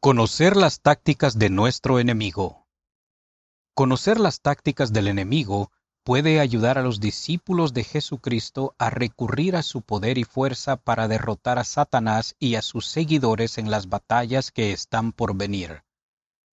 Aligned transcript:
Conocer 0.00 0.56
las 0.56 0.80
tácticas 0.80 1.40
de 1.40 1.50
nuestro 1.50 1.98
enemigo. 1.98 2.68
Conocer 3.74 4.20
las 4.20 4.40
tácticas 4.40 4.92
del 4.92 5.08
enemigo 5.08 5.72
puede 6.04 6.38
ayudar 6.38 6.78
a 6.78 6.82
los 6.82 7.00
discípulos 7.00 7.74
de 7.74 7.82
Jesucristo 7.82 8.76
a 8.78 8.90
recurrir 8.90 9.56
a 9.56 9.64
su 9.64 9.82
poder 9.82 10.16
y 10.16 10.22
fuerza 10.22 10.76
para 10.76 11.08
derrotar 11.08 11.58
a 11.58 11.64
Satanás 11.64 12.36
y 12.38 12.54
a 12.54 12.62
sus 12.62 12.86
seguidores 12.86 13.58
en 13.58 13.72
las 13.72 13.88
batallas 13.88 14.52
que 14.52 14.70
están 14.70 15.10
por 15.10 15.36
venir. 15.36 15.82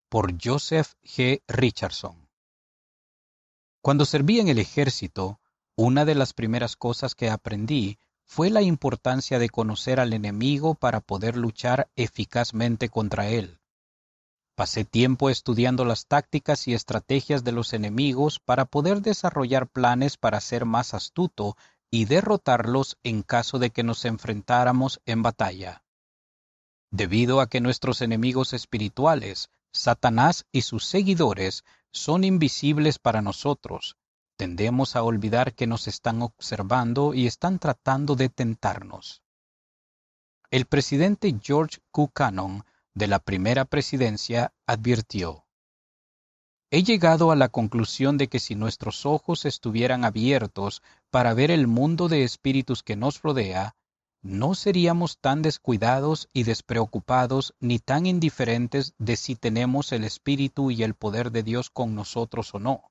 Por 0.08 0.34
Joseph 0.42 0.94
G. 1.04 1.40
Richardson. 1.46 2.28
Cuando 3.80 4.06
serví 4.06 4.40
en 4.40 4.48
el 4.48 4.58
ejército, 4.58 5.38
una 5.76 6.04
de 6.04 6.16
las 6.16 6.32
primeras 6.32 6.74
cosas 6.74 7.14
que 7.14 7.30
aprendí 7.30 8.00
fue 8.26 8.50
la 8.50 8.60
importancia 8.60 9.38
de 9.38 9.48
conocer 9.48 10.00
al 10.00 10.12
enemigo 10.12 10.74
para 10.74 11.00
poder 11.00 11.36
luchar 11.36 11.88
eficazmente 11.94 12.88
contra 12.88 13.28
él. 13.28 13.60
Pasé 14.56 14.84
tiempo 14.84 15.30
estudiando 15.30 15.84
las 15.84 16.06
tácticas 16.06 16.66
y 16.66 16.74
estrategias 16.74 17.44
de 17.44 17.52
los 17.52 17.72
enemigos 17.72 18.40
para 18.40 18.64
poder 18.64 19.00
desarrollar 19.00 19.68
planes 19.68 20.16
para 20.16 20.40
ser 20.40 20.64
más 20.64 20.92
astuto 20.92 21.56
y 21.90 22.06
derrotarlos 22.06 22.98
en 23.04 23.22
caso 23.22 23.58
de 23.58 23.70
que 23.70 23.84
nos 23.84 24.04
enfrentáramos 24.04 25.00
en 25.06 25.22
batalla. 25.22 25.84
Debido 26.90 27.40
a 27.40 27.48
que 27.48 27.60
nuestros 27.60 28.02
enemigos 28.02 28.54
espirituales, 28.54 29.50
Satanás 29.72 30.46
y 30.52 30.62
sus 30.62 30.84
seguidores, 30.84 31.64
son 31.92 32.24
invisibles 32.24 32.98
para 32.98 33.22
nosotros, 33.22 33.96
tendemos 34.36 34.96
a 34.96 35.02
olvidar 35.02 35.54
que 35.54 35.66
nos 35.66 35.88
están 35.88 36.22
observando 36.22 37.14
y 37.14 37.26
están 37.26 37.58
tratando 37.58 38.14
de 38.16 38.28
tentarnos. 38.28 39.22
El 40.50 40.66
presidente 40.66 41.34
George 41.42 41.78
Q. 41.90 42.10
Cannon 42.12 42.64
de 42.94 43.06
la 43.06 43.18
primera 43.18 43.64
presidencia 43.64 44.52
advirtió, 44.66 45.44
He 46.70 46.82
llegado 46.82 47.30
a 47.30 47.36
la 47.36 47.48
conclusión 47.48 48.18
de 48.18 48.28
que 48.28 48.40
si 48.40 48.54
nuestros 48.54 49.06
ojos 49.06 49.44
estuvieran 49.44 50.04
abiertos 50.04 50.82
para 51.10 51.32
ver 51.32 51.50
el 51.50 51.66
mundo 51.66 52.08
de 52.08 52.24
espíritus 52.24 52.82
que 52.82 52.96
nos 52.96 53.22
rodea, 53.22 53.76
no 54.20 54.54
seríamos 54.54 55.18
tan 55.18 55.42
descuidados 55.42 56.28
y 56.32 56.42
despreocupados 56.42 57.54
ni 57.60 57.78
tan 57.78 58.06
indiferentes 58.06 58.94
de 58.98 59.16
si 59.16 59.36
tenemos 59.36 59.92
el 59.92 60.04
espíritu 60.04 60.70
y 60.72 60.82
el 60.82 60.94
poder 60.94 61.30
de 61.30 61.44
Dios 61.44 61.70
con 61.70 61.94
nosotros 61.94 62.52
o 62.54 62.58
no 62.58 62.90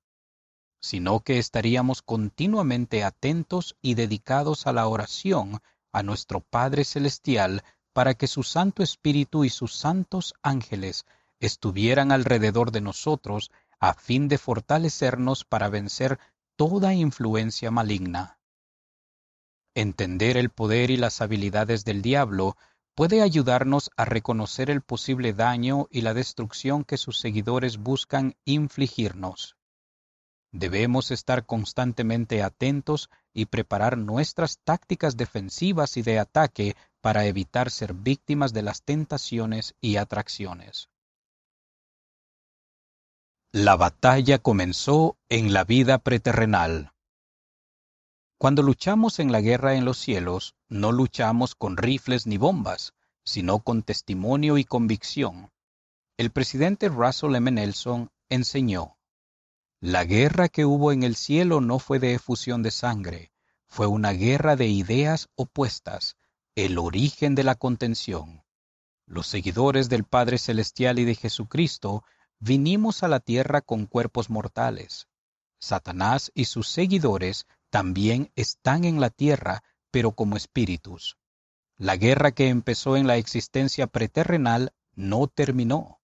sino 0.85 1.21
que 1.21 1.39
estaríamos 1.39 2.03
continuamente 2.03 3.03
atentos 3.03 3.75
y 3.81 3.95
dedicados 3.95 4.67
a 4.67 4.71
la 4.71 4.87
oración 4.87 5.59
a 5.91 6.03
nuestro 6.03 6.41
Padre 6.41 6.85
Celestial 6.85 7.63
para 7.91 8.13
que 8.13 8.27
su 8.27 8.43
Santo 8.43 8.83
Espíritu 8.83 9.45
y 9.45 9.49
sus 9.49 9.73
santos 9.75 10.35
ángeles 10.43 11.05
estuvieran 11.39 12.11
alrededor 12.11 12.71
de 12.71 12.81
nosotros 12.81 13.49
a 13.79 13.95
fin 13.95 14.27
de 14.27 14.37
fortalecernos 14.37 15.43
para 15.43 15.69
vencer 15.69 16.19
toda 16.55 16.93
influencia 16.93 17.71
maligna. 17.71 18.37
Entender 19.73 20.37
el 20.37 20.51
poder 20.51 20.91
y 20.91 20.97
las 20.97 21.19
habilidades 21.19 21.83
del 21.83 22.03
diablo 22.03 22.57
puede 22.93 23.23
ayudarnos 23.23 23.89
a 23.97 24.05
reconocer 24.05 24.69
el 24.69 24.81
posible 24.81 25.33
daño 25.33 25.87
y 25.89 26.01
la 26.01 26.13
destrucción 26.13 26.83
que 26.83 26.97
sus 26.97 27.17
seguidores 27.17 27.77
buscan 27.77 28.35
infligirnos. 28.45 29.57
Debemos 30.57 31.11
estar 31.11 31.45
constantemente 31.45 32.41
atentos 32.41 33.09
y 33.33 33.47
preparar 33.47 33.97
nuestras 33.97 34.57
tácticas 34.63 35.17
defensivas 35.17 35.97
y 35.97 36.01
de 36.01 36.17
ataque 36.17 36.77
para 37.01 37.25
evitar 37.25 37.69
ser 37.69 37.93
víctimas 37.93 38.53
de 38.53 38.61
las 38.61 38.81
tentaciones 38.81 39.75
y 39.81 39.97
atracciones. 39.97 40.87
La 43.51 43.75
batalla 43.75 44.37
comenzó 44.37 45.17
en 45.27 45.51
la 45.51 45.65
vida 45.65 45.97
preterrenal. 45.97 46.93
Cuando 48.37 48.63
luchamos 48.63 49.19
en 49.19 49.33
la 49.33 49.41
guerra 49.41 49.75
en 49.75 49.83
los 49.83 49.97
cielos, 49.97 50.55
no 50.69 50.93
luchamos 50.93 51.55
con 51.55 51.75
rifles 51.75 52.27
ni 52.27 52.37
bombas, 52.37 52.93
sino 53.25 53.59
con 53.59 53.83
testimonio 53.83 54.57
y 54.57 54.63
convicción. 54.63 55.51
El 56.15 56.31
presidente 56.31 56.87
Russell 56.87 57.35
M. 57.35 57.51
Nelson 57.51 58.09
enseñó, 58.29 58.94
la 59.85 60.03
guerra 60.03 60.49
que 60.49 60.65
hubo 60.65 60.91
en 60.91 61.03
el 61.03 61.15
cielo 61.15 61.61
no 61.61 61.77
fue 61.77 61.99
de 61.99 62.15
efusión 62.15 62.63
de 62.63 62.71
sangre, 62.71 63.31
fue 63.67 63.85
una 63.85 64.13
guerra 64.13 64.55
de 64.55 64.65
ideas 64.65 65.29
opuestas, 65.35 66.17
el 66.55 66.79
origen 66.79 67.35
de 67.35 67.43
la 67.43 67.53
contención. 67.53 68.43
Los 69.05 69.27
seguidores 69.27 69.87
del 69.87 70.03
Padre 70.03 70.39
Celestial 70.39 70.97
y 70.97 71.05
de 71.05 71.13
Jesucristo 71.13 72.03
vinimos 72.39 73.03
a 73.03 73.07
la 73.07 73.19
tierra 73.19 73.61
con 73.61 73.85
cuerpos 73.85 74.31
mortales. 74.31 75.07
Satanás 75.59 76.31
y 76.33 76.45
sus 76.45 76.67
seguidores 76.67 77.45
también 77.69 78.31
están 78.35 78.85
en 78.85 78.99
la 78.99 79.11
tierra, 79.11 79.61
pero 79.91 80.13
como 80.13 80.35
espíritus. 80.35 81.15
La 81.77 81.95
guerra 81.95 82.31
que 82.31 82.47
empezó 82.47 82.97
en 82.97 83.05
la 83.05 83.17
existencia 83.17 83.85
preterrenal 83.85 84.73
no 84.95 85.27
terminó. 85.27 86.01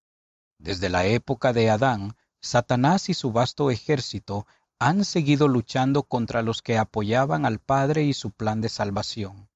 Desde 0.59 0.87
la 0.89 1.07
época 1.07 1.51
de 1.51 1.71
Adán, 1.71 2.15
Satanás 2.41 3.09
y 3.09 3.13
su 3.13 3.31
vasto 3.31 3.69
ejército 3.69 4.47
han 4.79 5.05
seguido 5.05 5.47
luchando 5.47 6.03
contra 6.03 6.41
los 6.41 6.63
que 6.63 6.77
apoyaban 6.77 7.45
al 7.45 7.59
Padre 7.59 8.03
y 8.03 8.13
su 8.13 8.31
plan 8.31 8.61
de 8.61 8.69
salvación. 8.69 9.47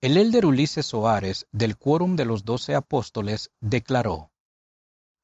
El 0.00 0.16
elder 0.16 0.46
Ulises 0.46 0.86
Soares, 0.86 1.46
del 1.50 1.76
Quórum 1.76 2.14
de 2.14 2.26
los 2.26 2.44
Doce 2.44 2.74
Apóstoles, 2.74 3.50
declaró, 3.60 4.30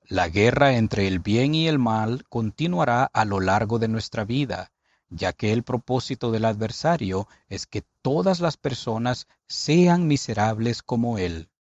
La 0.03 0.29
guerra 0.29 0.75
entre 0.77 1.07
el 1.07 1.21
bien 1.21 1.55
y 1.55 1.69
el 1.69 1.79
mal 1.79 2.25
continuará 2.29 3.05
a 3.05 3.25
lo 3.25 3.41
largo 3.41 3.79
de 3.79 3.89
nuestra 3.89 4.25
vida, 4.25 4.73
ya 5.11 5.33
que 5.33 5.53
el 5.53 5.63
propósito 5.63 6.33
del 6.33 6.45
adversario 6.45 7.29
es 7.49 7.67
que 7.67 7.83
todas 8.03 8.41
las 8.41 8.57
personas 8.57 9.29
sean 9.47 10.07
miserables 10.07 10.83
como 10.83 11.19
él. 11.19 11.51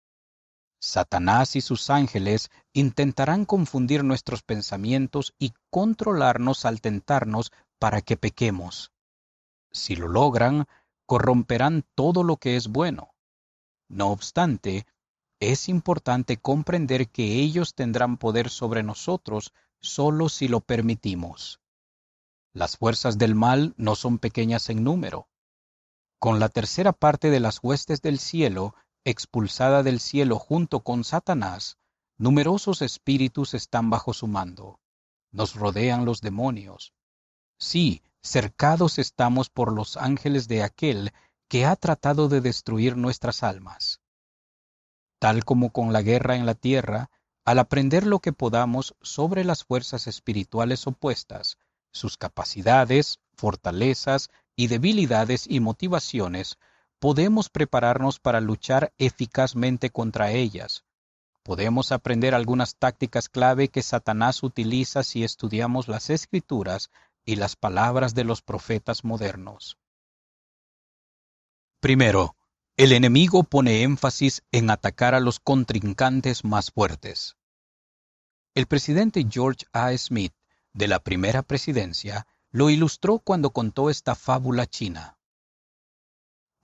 Satanás 0.84 1.56
y 1.56 1.62
sus 1.62 1.88
ángeles 1.88 2.50
intentarán 2.74 3.46
confundir 3.46 4.04
nuestros 4.04 4.42
pensamientos 4.42 5.34
y 5.38 5.54
controlarnos 5.70 6.66
al 6.66 6.82
tentarnos 6.82 7.52
para 7.78 8.02
que 8.02 8.18
pequemos. 8.18 8.92
Si 9.72 9.96
lo 9.96 10.08
logran, 10.08 10.66
corromperán 11.06 11.86
todo 11.94 12.22
lo 12.22 12.36
que 12.36 12.56
es 12.56 12.68
bueno. 12.68 13.14
No 13.88 14.10
obstante, 14.10 14.86
es 15.40 15.70
importante 15.70 16.36
comprender 16.36 17.08
que 17.08 17.40
ellos 17.40 17.74
tendrán 17.74 18.18
poder 18.18 18.50
sobre 18.50 18.82
nosotros 18.82 19.54
solo 19.80 20.28
si 20.28 20.48
lo 20.48 20.60
permitimos. 20.60 21.60
Las 22.52 22.76
fuerzas 22.76 23.16
del 23.16 23.34
mal 23.34 23.72
no 23.78 23.94
son 23.94 24.18
pequeñas 24.18 24.68
en 24.68 24.84
número. 24.84 25.28
Con 26.18 26.40
la 26.40 26.50
tercera 26.50 26.92
parte 26.92 27.30
de 27.30 27.40
las 27.40 27.60
huestes 27.62 28.02
del 28.02 28.18
cielo 28.18 28.74
expulsada 29.04 29.82
del 29.82 30.00
cielo 30.00 30.38
junto 30.38 30.80
con 30.80 31.04
Satanás, 31.04 31.78
numerosos 32.16 32.82
espíritus 32.82 33.54
están 33.54 33.90
bajo 33.90 34.14
su 34.14 34.26
mando. 34.26 34.80
Nos 35.30 35.54
rodean 35.54 36.04
los 36.04 36.20
demonios. 36.20 36.94
Sí, 37.58 38.02
cercados 38.22 38.98
estamos 38.98 39.50
por 39.50 39.72
los 39.72 39.96
ángeles 39.96 40.48
de 40.48 40.62
aquel 40.62 41.12
que 41.48 41.66
ha 41.66 41.76
tratado 41.76 42.28
de 42.28 42.40
destruir 42.40 42.96
nuestras 42.96 43.42
almas. 43.42 44.00
Tal 45.18 45.44
como 45.44 45.70
con 45.70 45.92
la 45.92 46.02
guerra 46.02 46.36
en 46.36 46.46
la 46.46 46.54
tierra, 46.54 47.10
al 47.44 47.58
aprender 47.58 48.06
lo 48.06 48.20
que 48.20 48.32
podamos 48.32 48.96
sobre 49.02 49.44
las 49.44 49.64
fuerzas 49.64 50.06
espirituales 50.06 50.86
opuestas, 50.86 51.58
sus 51.92 52.16
capacidades, 52.16 53.20
fortalezas 53.36 54.30
y 54.56 54.68
debilidades 54.68 55.46
y 55.48 55.60
motivaciones, 55.60 56.58
podemos 57.04 57.50
prepararnos 57.50 58.18
para 58.18 58.40
luchar 58.40 58.94
eficazmente 58.96 59.90
contra 59.90 60.30
ellas. 60.30 60.86
Podemos 61.42 61.92
aprender 61.92 62.34
algunas 62.34 62.76
tácticas 62.76 63.28
clave 63.28 63.68
que 63.68 63.82
Satanás 63.82 64.42
utiliza 64.42 65.02
si 65.02 65.22
estudiamos 65.22 65.86
las 65.86 66.08
escrituras 66.08 66.90
y 67.26 67.36
las 67.36 67.56
palabras 67.56 68.14
de 68.14 68.24
los 68.24 68.40
profetas 68.40 69.04
modernos. 69.04 69.76
Primero, 71.78 72.36
el 72.78 72.92
enemigo 72.92 73.42
pone 73.42 73.82
énfasis 73.82 74.42
en 74.50 74.70
atacar 74.70 75.14
a 75.14 75.20
los 75.20 75.40
contrincantes 75.40 76.42
más 76.42 76.70
fuertes. 76.70 77.36
El 78.54 78.64
presidente 78.64 79.26
George 79.28 79.66
A. 79.74 79.94
Smith, 79.98 80.32
de 80.72 80.88
la 80.88 81.00
primera 81.00 81.42
presidencia, 81.42 82.26
lo 82.50 82.70
ilustró 82.70 83.18
cuando 83.18 83.50
contó 83.50 83.90
esta 83.90 84.14
fábula 84.14 84.66
china. 84.66 85.13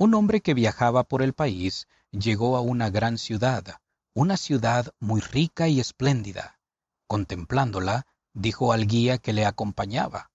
Un 0.00 0.14
hombre 0.14 0.40
que 0.40 0.54
viajaba 0.54 1.04
por 1.04 1.20
el 1.20 1.34
país 1.34 1.86
llegó 2.10 2.56
a 2.56 2.62
una 2.62 2.88
gran 2.88 3.18
ciudad, 3.18 3.82
una 4.14 4.38
ciudad 4.38 4.94
muy 4.98 5.20
rica 5.20 5.68
y 5.68 5.78
espléndida. 5.78 6.58
Contemplándola, 7.06 8.06
dijo 8.32 8.72
al 8.72 8.86
guía 8.86 9.18
que 9.18 9.34
le 9.34 9.44
acompañaba, 9.44 10.30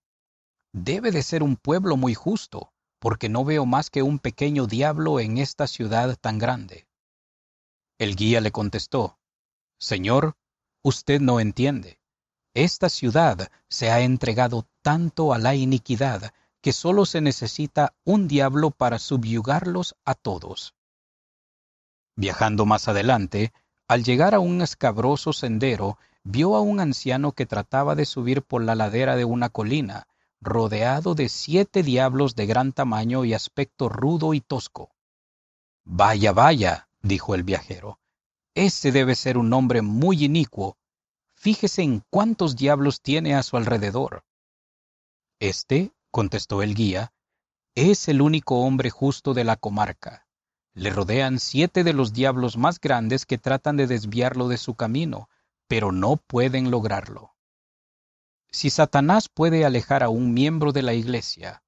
Debe 0.72 1.10
de 1.10 1.24
ser 1.24 1.42
un 1.42 1.56
pueblo 1.56 1.98
muy 1.98 2.14
justo, 2.14 2.74
porque 3.00 3.28
no 3.28 3.44
veo 3.44 3.66
más 3.66 3.90
que 3.90 4.04
un 4.04 4.20
pequeño 4.20 4.68
diablo 4.68 5.20
en 5.20 5.40
esta 5.40 5.66
ciudad 5.66 6.16
tan 6.16 6.38
grande. 6.38 6.88
El 7.98 8.16
guía 8.16 8.42
le 8.42 8.52
contestó, 8.52 9.18
Señor, 9.80 10.38
usted 10.84 11.22
no 11.22 11.40
entiende. 11.40 12.00
Esta 12.54 12.88
ciudad 12.88 13.50
se 13.68 13.90
ha 13.90 14.02
entregado 14.02 14.68
tanto 14.84 15.34
a 15.34 15.40
la 15.40 15.56
iniquidad 15.56 16.36
que 16.66 16.74
solo 16.74 17.06
se 17.06 17.22
necesita 17.22 17.94
un 18.06 18.28
diablo 18.28 18.72
para 18.72 18.98
subyugarlos 18.98 19.96
a 20.04 20.16
todos. 20.16 20.74
Viajando 22.16 22.66
más 22.66 22.88
adelante, 22.88 23.54
al 23.88 24.04
llegar 24.04 24.34
a 24.34 24.40
un 24.40 24.64
escabroso 24.64 25.32
sendero, 25.32 26.00
vio 26.24 26.56
a 26.56 26.62
un 26.62 26.80
anciano 26.80 27.34
que 27.34 27.46
trataba 27.46 27.94
de 27.94 28.06
subir 28.06 28.42
por 28.42 28.64
la 28.64 28.74
ladera 28.74 29.16
de 29.16 29.26
una 29.26 29.50
colina, 29.50 30.08
rodeado 30.42 31.14
de 31.14 31.30
siete 31.30 31.84
diablos 31.84 32.34
de 32.34 32.48
gran 32.48 32.74
tamaño 32.74 33.26
y 33.26 33.36
aspecto 33.36 33.88
rudo 33.88 34.34
y 34.34 34.42
tosco. 34.42 34.90
Vaya, 35.84 36.32
vaya, 36.32 36.90
dijo 37.04 37.36
el 37.36 37.44
viajero, 37.44 38.00
ese 38.56 38.92
debe 38.92 39.14
ser 39.14 39.38
un 39.38 39.54
hombre 39.54 39.84
muy 39.84 40.26
inicuo. 40.26 40.78
Fíjese 41.36 41.84
en 41.84 42.04
cuántos 42.10 42.56
diablos 42.56 43.02
tiene 43.02 43.36
a 43.36 43.44
su 43.44 43.56
alrededor. 43.56 44.24
Este 45.40 45.92
contestó 46.16 46.64
el 46.64 46.76
guía, 46.76 47.12
es 47.76 48.08
el 48.08 48.22
único 48.22 48.62
hombre 48.62 48.90
justo 48.90 49.34
de 49.34 49.44
la 49.44 49.58
comarca. 49.58 50.26
Le 50.74 50.90
rodean 50.90 51.40
siete 51.40 51.84
de 51.84 51.92
los 51.92 52.14
diablos 52.14 52.56
más 52.56 52.80
grandes 52.80 53.26
que 53.26 53.38
tratan 53.38 53.76
de 53.76 53.86
desviarlo 53.86 54.48
de 54.48 54.56
su 54.56 54.76
camino, 54.76 55.28
pero 55.68 55.92
no 55.92 56.16
pueden 56.16 56.72
lograrlo. 56.72 57.36
Si 58.50 58.70
Satanás 58.70 59.28
puede 59.28 59.66
alejar 59.66 60.04
a 60.04 60.08
un 60.08 60.34
miembro 60.34 60.72
de 60.72 60.84
la 60.84 60.94
Iglesia, 60.94 61.64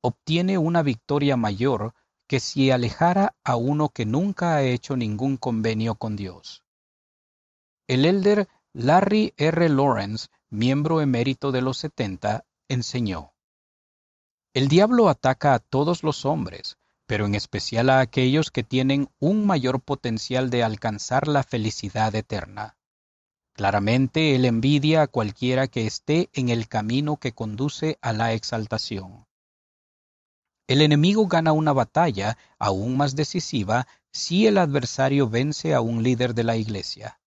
obtiene 0.00 0.58
una 0.58 0.82
victoria 0.82 1.36
mayor 1.36 1.94
que 2.26 2.40
si 2.40 2.72
alejara 2.72 3.36
a 3.44 3.54
uno 3.54 3.90
que 3.90 4.04
nunca 4.04 4.56
ha 4.56 4.62
hecho 4.64 4.96
ningún 4.96 5.36
convenio 5.36 5.94
con 5.94 6.16
Dios. 6.16 6.64
El 7.86 8.04
elder 8.04 8.48
Larry 8.72 9.32
R. 9.36 9.68
Lawrence, 9.68 10.26
miembro 10.50 11.00
emérito 11.00 11.52
de 11.52 11.62
los 11.62 11.78
setenta, 11.78 12.44
enseñó. 12.66 13.31
El 14.54 14.68
diablo 14.68 15.08
ataca 15.08 15.54
a 15.54 15.58
todos 15.58 16.02
los 16.02 16.26
hombres, 16.26 16.76
pero 17.06 17.24
en 17.24 17.34
especial 17.34 17.88
a 17.88 18.00
aquellos 18.00 18.50
que 18.50 18.62
tienen 18.62 19.08
un 19.18 19.46
mayor 19.46 19.80
potencial 19.80 20.50
de 20.50 20.62
alcanzar 20.62 21.26
la 21.26 21.42
felicidad 21.42 22.14
eterna. 22.14 22.76
Claramente 23.54 24.34
él 24.34 24.44
envidia 24.44 25.02
a 25.02 25.06
cualquiera 25.06 25.68
que 25.68 25.86
esté 25.86 26.28
en 26.32 26.48
el 26.48 26.68
camino 26.68 27.16
que 27.16 27.32
conduce 27.32 27.98
a 28.02 28.12
la 28.12 28.32
exaltación. 28.34 29.26
El 30.66 30.80
enemigo 30.80 31.26
gana 31.26 31.52
una 31.52 31.72
batalla 31.72 32.38
aún 32.58 32.96
más 32.96 33.16
decisiva 33.16 33.86
si 34.10 34.46
el 34.46 34.58
adversario 34.58 35.28
vence 35.28 35.74
a 35.74 35.80
un 35.80 36.02
líder 36.02 36.34
de 36.34 36.44
la 36.44 36.56
iglesia. 36.56 37.20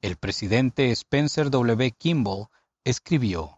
El 0.00 0.16
presidente 0.16 0.90
Spencer 0.90 1.50
W. 1.50 1.90
Kimball 1.92 2.48
escribió, 2.84 3.55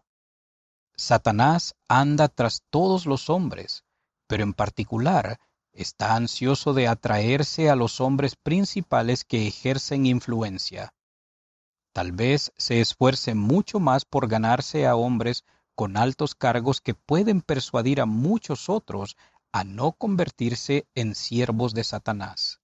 Satanás 0.99 1.75
anda 1.87 2.27
tras 2.27 2.61
todos 2.69 3.05
los 3.05 3.29
hombres, 3.29 3.85
pero 4.27 4.43
en 4.43 4.53
particular 4.53 5.39
está 5.71 6.15
ansioso 6.15 6.73
de 6.73 6.89
atraerse 6.89 7.69
a 7.69 7.77
los 7.77 8.01
hombres 8.01 8.35
principales 8.35 9.23
que 9.23 9.47
ejercen 9.47 10.05
influencia. 10.05 10.93
Tal 11.93 12.11
vez 12.11 12.51
se 12.57 12.81
esfuerce 12.81 13.33
mucho 13.33 13.79
más 13.79 14.03
por 14.03 14.27
ganarse 14.27 14.87
a 14.87 14.97
hombres 14.97 15.45
con 15.73 15.95
altos 15.95 16.35
cargos 16.35 16.81
que 16.81 16.95
pueden 16.95 17.39
persuadir 17.39 18.01
a 18.01 18.05
muchos 18.05 18.67
otros 18.67 19.15
a 19.53 19.63
no 19.63 19.93
convertirse 19.93 20.85
en 20.95 21.15
siervos 21.15 21.73
de 21.73 21.85
Satanás. 21.85 22.59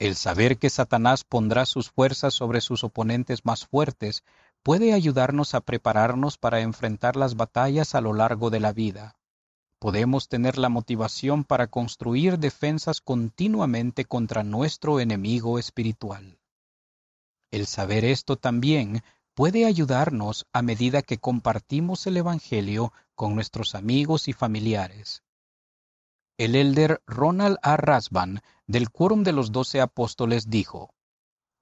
El 0.00 0.16
saber 0.16 0.58
que 0.58 0.70
Satanás 0.70 1.22
pondrá 1.22 1.66
sus 1.66 1.88
fuerzas 1.88 2.34
sobre 2.34 2.60
sus 2.60 2.82
oponentes 2.82 3.44
más 3.44 3.64
fuertes 3.64 4.24
puede 4.68 4.92
ayudarnos 4.92 5.54
a 5.54 5.62
prepararnos 5.62 6.36
para 6.36 6.60
enfrentar 6.60 7.16
las 7.16 7.36
batallas 7.36 7.94
a 7.94 8.02
lo 8.02 8.12
largo 8.12 8.50
de 8.50 8.60
la 8.60 8.74
vida. 8.74 9.16
Podemos 9.78 10.28
tener 10.28 10.58
la 10.58 10.68
motivación 10.68 11.42
para 11.44 11.68
construir 11.68 12.38
defensas 12.38 13.00
continuamente 13.00 14.04
contra 14.04 14.42
nuestro 14.42 15.00
enemigo 15.00 15.58
espiritual. 15.58 16.38
El 17.50 17.66
saber 17.66 18.04
esto 18.04 18.36
también 18.36 19.02
puede 19.32 19.64
ayudarnos 19.64 20.46
a 20.52 20.60
medida 20.60 21.00
que 21.00 21.16
compartimos 21.16 22.06
el 22.06 22.18
Evangelio 22.18 22.92
con 23.14 23.34
nuestros 23.34 23.74
amigos 23.74 24.28
y 24.28 24.34
familiares. 24.34 25.22
El 26.36 26.54
elder 26.54 27.00
Ronald 27.06 27.56
A. 27.62 27.78
Rasban, 27.78 28.42
del 28.66 28.90
Quórum 28.90 29.22
de 29.22 29.32
los 29.32 29.50
Doce 29.50 29.80
Apóstoles, 29.80 30.50
dijo, 30.50 30.92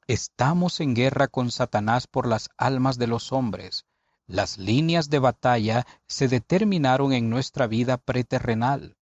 Estamos 0.08 0.78
en 0.78 0.94
guerra 0.94 1.26
con 1.26 1.50
Satanás 1.50 2.06
por 2.06 2.28
las 2.28 2.48
almas 2.56 2.96
de 2.96 3.08
los 3.08 3.32
hombres. 3.32 3.86
Las 4.28 4.56
líneas 4.56 5.10
de 5.10 5.18
batalla 5.18 5.84
se 6.06 6.28
determinaron 6.28 7.12
en 7.12 7.28
nuestra 7.28 7.66
vida 7.66 7.96
preterrenal. 7.96 8.96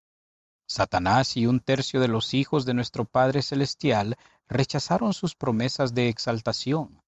Satanás 0.67 1.39
y 1.39 1.47
un 1.47 1.61
tercio 1.61 2.01
de 2.01 2.09
los 2.09 2.35
hijos 2.35 2.67
de 2.67 2.75
nuestro 2.75 3.07
Padre 3.07 3.41
Celestial 3.41 4.17
rechazaron 4.47 5.15
sus 5.15 5.35
promesas 5.35 5.95
de 5.95 6.11
exaltación. 6.11 7.03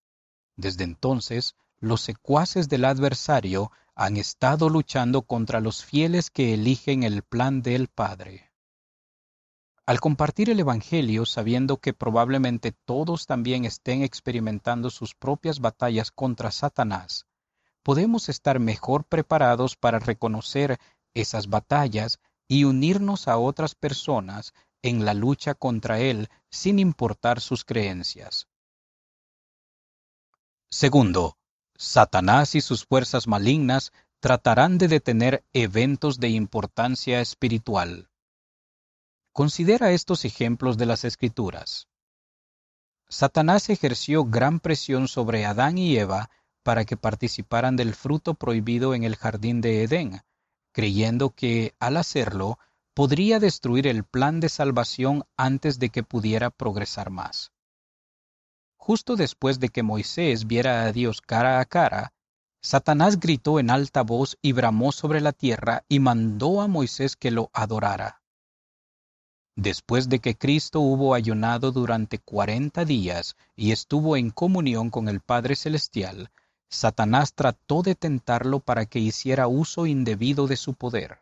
Desde 0.57 0.85
entonces, 0.85 1.55
los 1.79 2.01
secuaces 2.01 2.71
del 2.71 2.87
adversario 2.87 3.73
han 3.95 4.17
estado 4.17 4.71
luchando 4.71 5.21
contra 5.21 5.61
los 5.61 5.85
fieles 5.85 6.31
que 6.31 6.55
eligen 6.55 7.03
el 7.03 7.23
plan 7.23 7.61
del 7.61 7.89
Padre. 7.89 8.52
Al 9.93 10.01
compartir 10.01 10.49
el 10.49 10.59
Evangelio 10.59 11.27
sabiendo 11.27 11.77
que 11.77 11.93
probablemente 11.93 12.73
todos 12.73 13.27
también 13.27 13.67
estén 13.67 14.03
experimentando 14.03 14.89
sus 14.89 15.15
propias 15.15 15.61
batallas 15.61 16.11
contra 16.11 16.51
Satanás, 16.51 17.27
podemos 17.83 18.31
estar 18.31 18.59
mejor 18.59 19.05
preparados 19.05 19.77
para 19.77 19.99
reconocer 19.99 20.81
esas 21.13 21.51
batallas 21.51 22.21
y 22.49 22.65
unirnos 22.65 23.29
a 23.29 23.37
otras 23.37 23.75
personas 23.75 24.55
en 24.81 25.05
la 25.05 25.13
lucha 25.13 25.53
contra 25.53 26.01
él 26.01 26.31
sin 26.49 26.79
importar 26.79 27.43
sus 27.43 27.63
creencias. 27.63 28.49
Segundo, 30.71 31.37
Satanás 31.77 32.55
y 32.55 32.63
sus 32.63 32.87
fuerzas 32.87 33.27
malignas 33.27 33.93
tratarán 34.21 34.79
de 34.79 34.89
detener 34.89 35.45
eventos 35.53 36.19
de 36.19 36.31
importancia 36.31 37.21
espiritual. 37.21 38.09
Considera 39.33 39.93
estos 39.93 40.27
ejemplos 40.27 40.77
de 40.77 40.85
las 40.85 41.05
Escrituras. 41.05 41.89
Satanás 43.09 43.71
ejerció 43.71 44.27
gran 44.27 44.61
presión 44.61 45.09
sobre 45.09 45.47
Adán 45.47 45.79
y 45.79 45.97
Eva 45.97 46.29
para 46.63 46.85
que 46.85 46.99
participaran 46.99 47.75
del 47.77 47.95
fruto 47.95 48.35
prohibido 48.35 48.95
en 48.95 49.05
el 49.05 49.17
jardín 49.17 49.63
de 49.63 49.85
Edén, 49.85 50.21
creyendo 50.73 51.31
que, 51.31 51.75
al 51.79 51.97
hacerlo, 51.97 52.59
podría 52.93 53.41
destruir 53.41 53.87
el 53.87 54.05
plan 54.05 54.39
de 54.39 54.51
salvación 54.51 55.25
antes 55.39 55.79
de 55.79 55.89
que 55.89 56.03
pudiera 56.03 56.51
progresar 56.51 57.09
más. 57.09 57.53
Justo 58.77 59.17
después 59.17 59.61
de 59.61 59.71
que 59.71 59.83
Moisés 59.83 60.47
viera 60.47 60.85
a 60.85 60.93
Dios 60.93 61.23
cara 61.23 61.59
a 61.59 61.65
cara, 61.65 62.13
Satanás 62.61 63.19
gritó 63.19 63.59
en 63.59 63.71
alta 63.71 64.03
voz 64.03 64.37
y 64.43 64.53
bramó 64.53 64.93
sobre 64.93 65.23
la 65.23 65.33
tierra 65.33 65.85
y 65.89 66.01
mandó 66.01 66.61
a 66.61 66.69
Moisés 66.69 67.17
que 67.17 67.31
lo 67.31 67.51
adorara. 67.55 68.22
Después 69.57 70.09
de 70.09 70.19
que 70.19 70.37
Cristo 70.37 70.81
hubo 70.81 71.15
ayunado 71.15 71.73
durante 71.73 72.19
cuarenta 72.19 72.85
días 72.85 73.37
y 73.55 73.73
estuvo 73.73 74.17
en 74.17 74.31
comunión 74.31 74.89
con 74.89 75.09
el 75.09 75.21
Padre 75.21 75.57
Celestial, 75.57 76.31
Satanás 76.71 77.35
trató 77.35 77.83
de 77.83 77.95
tentarlo 77.95 78.61
para 78.61 78.87
que 78.87 78.99
hiciera 78.99 79.47
uso 79.47 79.85
indebido 79.85 80.47
de 80.47 80.57
su 80.57 80.73
poder. 80.73 81.21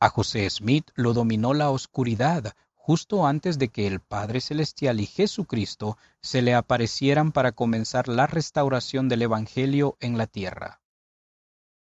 A 0.00 0.10
José 0.10 0.48
Smith 0.50 0.90
lo 0.94 1.14
dominó 1.14 1.54
la 1.54 1.70
oscuridad 1.70 2.54
justo 2.74 3.26
antes 3.26 3.58
de 3.58 3.68
que 3.68 3.86
el 3.86 4.00
Padre 4.00 4.40
Celestial 4.40 5.00
y 5.00 5.06
Jesucristo 5.06 5.96
se 6.20 6.42
le 6.42 6.54
aparecieran 6.54 7.32
para 7.32 7.52
comenzar 7.52 8.06
la 8.08 8.26
restauración 8.26 9.08
del 9.08 9.22
Evangelio 9.22 9.96
en 10.00 10.18
la 10.18 10.26
tierra. 10.26 10.80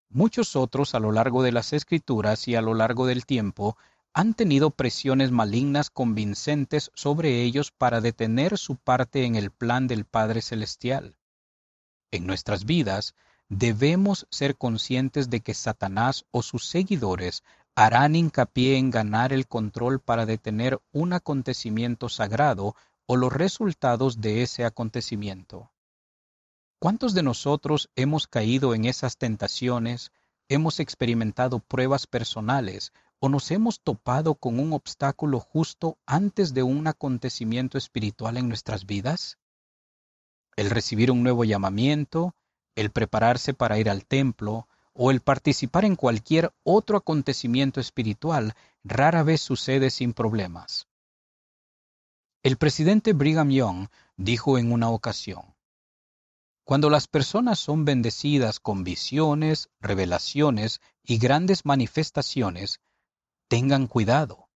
Muchos 0.10 0.56
otros 0.56 0.96
a 0.96 1.00
lo 1.00 1.12
largo 1.12 1.44
de 1.44 1.52
las 1.52 1.74
Escrituras 1.74 2.48
y 2.48 2.56
a 2.56 2.62
lo 2.62 2.74
largo 2.76 3.08
del 3.08 3.26
tiempo 3.26 3.78
han 4.18 4.34
tenido 4.34 4.72
presiones 4.72 5.30
malignas 5.30 5.92
convincentes 5.92 6.90
sobre 6.96 7.44
ellos 7.44 7.70
para 7.70 8.02
detener 8.02 8.58
su 8.58 8.76
parte 8.76 9.26
en 9.26 9.36
el 9.36 9.52
plan 9.52 9.86
del 9.86 10.06
Padre 10.06 10.42
Celestial. 10.42 11.16
En 12.10 12.26
nuestras 12.26 12.66
vidas 12.66 13.14
debemos 13.48 14.26
ser 14.32 14.58
conscientes 14.58 15.30
de 15.30 15.42
que 15.42 15.54
Satanás 15.54 16.26
o 16.32 16.42
sus 16.42 16.66
seguidores 16.66 17.44
harán 17.76 18.16
hincapié 18.16 18.78
en 18.78 18.90
ganar 18.90 19.34
el 19.34 19.48
control 19.48 20.00
para 20.00 20.26
detener 20.26 20.80
un 20.92 21.14
acontecimiento 21.14 22.10
sagrado 22.10 22.76
o 23.06 23.18
los 23.18 23.32
resultados 23.32 24.20
de 24.20 24.42
ese 24.42 24.66
acontecimiento. 24.66 25.70
¿Cuántos 26.80 27.14
de 27.14 27.22
nosotros 27.22 27.92
hemos 27.96 28.26
caído 28.26 28.74
en 28.74 28.86
esas 28.86 29.18
tentaciones, 29.18 30.12
hemos 30.50 30.80
experimentado 30.80 31.60
pruebas 31.60 32.08
personales 32.08 32.94
o 33.20 33.30
nos 33.30 33.52
hemos 33.52 33.82
topado 33.82 34.36
con 34.36 34.60
un 34.60 34.74
obstáculo 34.74 35.40
justo 35.40 35.98
antes 36.06 36.54
de 36.54 36.64
un 36.64 36.88
acontecimiento 36.88 37.78
espiritual 37.78 38.38
en 38.38 38.48
nuestras 38.48 38.86
vidas? 38.86 39.38
el 40.58 40.72
recibir 40.72 41.12
un 41.12 41.24
nuevo 41.24 41.46
llamamiento, 41.46 42.36
el 42.76 42.90
prepararse 42.90 43.54
para 43.54 43.78
ir 43.78 43.90
al 43.90 44.06
templo 44.06 44.68
o 44.92 45.12
el 45.12 45.22
participar 45.22 45.86
en 45.86 45.96
cualquier 45.96 46.52
otro 46.64 46.98
acontecimiento 46.98 47.80
espiritual 47.80 48.56
rara 48.84 49.24
vez 49.24 49.40
sucede 49.40 49.92
sin 49.92 50.14
problemas. 50.14 50.88
El 52.42 52.58
presidente 52.58 53.14
Brigham 53.14 53.52
Young 53.52 53.88
dijo 54.16 54.58
en 54.58 54.72
una 54.72 54.90
ocasión, 54.90 55.56
Cuando 56.64 56.90
las 56.90 57.08
personas 57.08 57.60
son 57.60 57.86
bendecidas 57.86 58.60
con 58.60 58.84
visiones, 58.84 59.70
revelaciones 59.80 60.82
y 61.04 61.20
grandes 61.20 61.66
manifestaciones, 61.66 62.80
tengan 63.48 63.88
cuidado. 63.88 64.50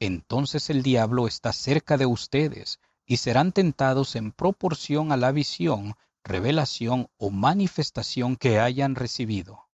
Entonces 0.00 0.70
el 0.70 0.82
diablo 0.82 1.26
está 1.26 1.52
cerca 1.52 1.96
de 1.96 2.06
ustedes 2.06 2.80
y 3.06 3.18
serán 3.18 3.52
tentados 3.52 4.16
en 4.16 4.32
proporción 4.32 5.12
a 5.12 5.16
la 5.16 5.32
visión, 5.32 5.94
revelación 6.24 7.08
o 7.18 7.30
manifestación 7.30 8.36
que 8.36 8.58
hayan 8.58 8.94
recibido. 8.94 9.68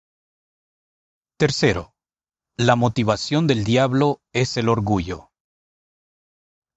Tercero, 1.38 1.94
la 2.58 2.76
motivación 2.76 3.46
del 3.48 3.64
diablo 3.64 4.22
es 4.34 4.58
el 4.58 4.70
orgullo. 4.70 5.32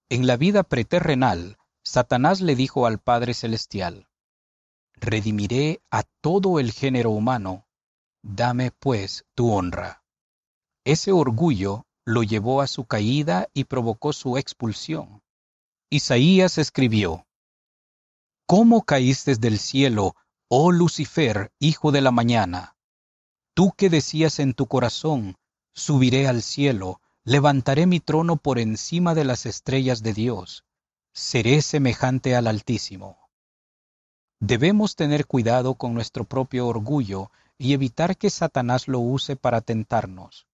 En 0.09 0.27
la 0.27 0.37
vida 0.37 0.63
preterrenal, 0.63 1.57
Satanás 1.83 2.41
le 2.41 2.55
dijo 2.55 2.85
al 2.85 2.99
Padre 2.99 3.33
Celestial, 3.33 4.07
Redimiré 4.93 5.81
a 5.89 6.03
todo 6.03 6.59
el 6.59 6.71
género 6.71 7.09
humano, 7.09 7.67
dame 8.21 8.71
pues 8.71 9.25
tu 9.33 9.51
honra. 9.51 10.00
Ese 10.83 11.11
orgullo 11.11 11.85
lo 12.05 12.23
llevó 12.23 12.61
a 12.61 12.67
su 12.67 12.85
caída 12.85 13.47
y 13.53 13.65
provocó 13.65 14.13
su 14.13 14.37
expulsión. 14.37 15.21
Isaías 15.89 16.57
escribió, 16.57 17.27
¿Cómo 18.47 18.83
caíste 18.83 19.35
del 19.35 19.59
cielo, 19.59 20.15
oh 20.49 20.71
Lucifer, 20.71 21.51
hijo 21.59 21.91
de 21.91 22.01
la 22.01 22.11
mañana? 22.11 22.75
Tú 23.53 23.73
que 23.77 23.89
decías 23.89 24.39
en 24.39 24.53
tu 24.53 24.65
corazón, 24.67 25.35
subiré 25.73 26.27
al 26.27 26.41
cielo, 26.41 26.99
levantaré 27.23 27.85
mi 27.85 27.99
trono 27.99 28.37
por 28.37 28.57
encima 28.57 29.13
de 29.13 29.25
las 29.25 29.45
estrellas 29.45 30.01
de 30.01 30.13
Dios, 30.13 30.65
seré 31.13 31.61
semejante 31.61 32.35
al 32.35 32.47
Altísimo. 32.47 33.29
Debemos 34.39 34.95
tener 34.95 35.27
cuidado 35.27 35.75
con 35.75 35.93
nuestro 35.93 36.23
propio 36.23 36.67
orgullo 36.67 37.29
y 37.57 37.73
evitar 37.73 38.17
que 38.17 38.31
Satanás 38.31 38.87
lo 38.87 38.99
use 38.99 39.35
para 39.35 39.61
tentarnos. 39.61 40.47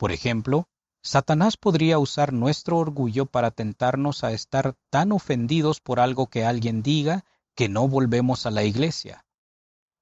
Por 0.00 0.12
ejemplo, 0.12 0.66
Satanás 1.02 1.58
podría 1.58 1.98
usar 1.98 2.32
nuestro 2.32 2.78
orgullo 2.78 3.26
para 3.26 3.50
tentarnos 3.50 4.24
a 4.24 4.32
estar 4.32 4.74
tan 4.88 5.12
ofendidos 5.12 5.82
por 5.82 6.00
algo 6.00 6.28
que 6.28 6.46
alguien 6.46 6.82
diga 6.82 7.26
que 7.54 7.68
no 7.68 7.86
volvemos 7.86 8.46
a 8.46 8.50
la 8.50 8.64
iglesia. 8.64 9.26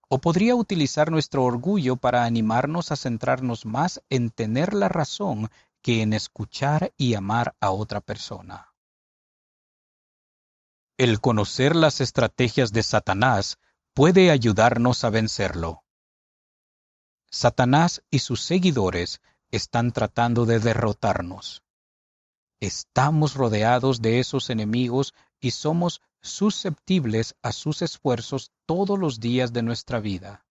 O 0.08 0.20
podría 0.20 0.54
utilizar 0.54 1.10
nuestro 1.10 1.42
orgullo 1.42 1.96
para 1.96 2.22
animarnos 2.22 2.92
a 2.92 2.96
centrarnos 2.96 3.66
más 3.66 4.00
en 4.08 4.30
tener 4.30 4.72
la 4.72 4.88
razón 4.88 5.50
que 5.82 6.00
en 6.02 6.12
escuchar 6.12 6.92
y 6.96 7.14
amar 7.14 7.56
a 7.58 7.72
otra 7.72 8.00
persona. 8.00 8.72
El 10.96 11.20
conocer 11.20 11.74
las 11.74 12.00
estrategias 12.00 12.70
de 12.70 12.84
Satanás 12.84 13.58
puede 13.94 14.30
ayudarnos 14.30 15.02
a 15.02 15.10
vencerlo. 15.10 15.82
Satanás 17.32 18.04
y 18.12 18.20
sus 18.20 18.42
seguidores 18.42 19.20
están 19.50 19.92
tratando 19.92 20.46
de 20.46 20.60
derrotarnos. 20.60 21.62
Estamos 22.60 23.34
rodeados 23.34 24.02
de 24.02 24.18
esos 24.18 24.50
enemigos 24.50 25.14
y 25.40 25.52
somos 25.52 26.02
susceptibles 26.20 27.36
a 27.42 27.52
sus 27.52 27.82
esfuerzos 27.82 28.50
todos 28.66 28.98
los 28.98 29.20
días 29.20 29.52
de 29.52 29.62
nuestra 29.62 30.00
vida. 30.00 30.44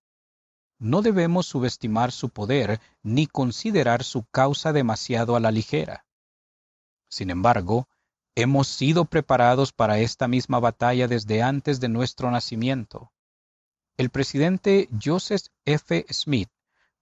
No 0.79 1.01
debemos 1.01 1.47
subestimar 1.47 2.11
su 2.11 2.29
poder 2.29 2.79
ni 3.03 3.27
considerar 3.27 4.03
su 4.03 4.23
causa 4.31 4.71
demasiado 4.71 5.35
a 5.35 5.39
la 5.39 5.51
ligera. 5.51 6.05
Sin 7.09 7.29
embargo, 7.29 7.87
hemos 8.35 8.67
sido 8.67 9.05
preparados 9.05 9.73
para 9.73 9.99
esta 9.99 10.27
misma 10.27 10.59
batalla 10.59 11.07
desde 11.07 11.41
antes 11.41 11.79
de 11.79 11.89
nuestro 11.89 12.31
nacimiento. 12.31 13.11
El 13.97 14.11
presidente 14.11 14.87
Joseph 15.03 15.47
F. 15.65 16.05
Smith 16.11 16.49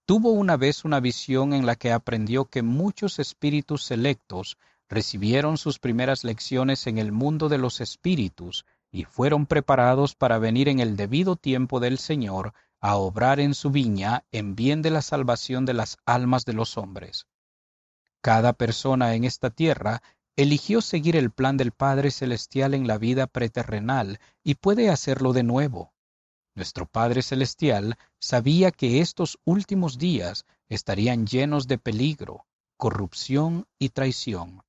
Tuvo 0.05 0.29
una 0.29 0.55
vez 0.55 0.85
una 0.85 0.99
visión 0.99 1.53
en 1.53 1.65
la 1.65 1.75
que 1.75 1.91
aprendió 1.91 2.45
que 2.45 2.61
muchos 2.61 3.17
espíritus 3.17 3.83
selectos 3.83 4.59
recibieron 4.87 5.57
sus 5.57 5.79
primeras 5.79 6.23
lecciones 6.23 6.85
en 6.85 6.99
el 6.99 7.11
mundo 7.11 7.49
de 7.49 7.57
los 7.57 7.81
espíritus 7.81 8.65
y 8.91 9.05
fueron 9.05 9.47
preparados 9.47 10.13
para 10.13 10.37
venir 10.37 10.69
en 10.69 10.79
el 10.79 10.95
debido 10.95 11.37
tiempo 11.37 11.79
del 11.79 11.97
Señor 11.97 12.53
a 12.81 12.97
obrar 12.97 13.39
en 13.39 13.55
su 13.55 13.71
viña 13.71 14.25
en 14.31 14.55
bien 14.55 14.83
de 14.83 14.91
la 14.91 15.01
salvación 15.01 15.65
de 15.65 15.73
las 15.73 15.97
almas 16.05 16.45
de 16.45 16.53
los 16.53 16.77
hombres. 16.77 17.25
Cada 18.21 18.53
persona 18.53 19.15
en 19.15 19.23
esta 19.23 19.49
tierra 19.49 20.03
eligió 20.35 20.81
seguir 20.81 21.15
el 21.15 21.31
plan 21.31 21.57
del 21.57 21.71
Padre 21.71 22.11
Celestial 22.11 22.75
en 22.75 22.85
la 22.85 22.99
vida 22.99 23.25
preterrenal 23.25 24.19
y 24.43 24.53
puede 24.53 24.91
hacerlo 24.91 25.33
de 25.33 25.41
nuevo. 25.41 25.94
Nuestro 26.55 26.85
Padre 26.85 27.21
Celestial 27.21 27.97
sabía 28.17 28.71
que 28.71 29.01
estos 29.01 29.37
últimos 29.43 29.97
días 29.97 30.45
estarían 30.69 31.27
llenos 31.27 31.67
de 31.67 31.77
peligro, 31.77 32.45
corrupción 32.77 33.67
y 33.77 33.89
traición. 33.89 34.63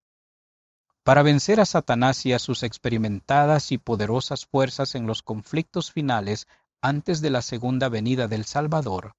Para 1.05 1.23
vencer 1.23 1.61
a 1.61 1.65
Satanás 1.65 2.27
y 2.27 2.33
a 2.33 2.41
sus 2.41 2.65
experimentadas 2.65 3.71
y 3.71 3.79
poderosas 3.79 4.45
fuerzas 4.47 4.97
en 4.97 5.07
los 5.07 5.23
conflictos 5.23 5.93
finales 5.93 6.49
antes 6.83 7.21
de 7.21 7.31
la 7.31 7.43
segunda 7.43 7.89
venida 7.89 8.27
del 8.27 8.45
Salvador, 8.45 9.15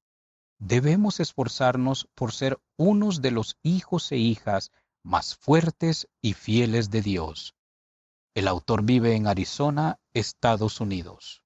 debemos 0.60 1.22
esforzarnos 1.22 2.10
por 2.16 2.34
ser 2.34 2.60
unos 2.76 3.22
de 3.22 3.32
los 3.32 3.58
hijos 3.64 4.12
e 4.12 4.18
hijas 4.18 4.74
más 5.04 5.36
fuertes 5.36 6.10
y 6.22 6.34
fieles 6.34 6.90
de 6.90 7.02
Dios. 7.02 7.56
El 8.36 8.50
autor 8.50 8.84
vive 8.84 9.16
en 9.16 9.26
Arizona, 9.26 10.00
Estados 10.14 10.82
Unidos. 10.82 11.42